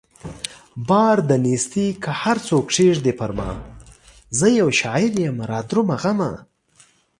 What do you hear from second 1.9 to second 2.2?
که